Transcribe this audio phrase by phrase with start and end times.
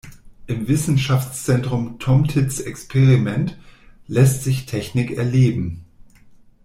[0.47, 3.55] Im Wissenschaftszentrum "Tom Tits Experiment"
[4.07, 5.85] lässt sich Technik erleben.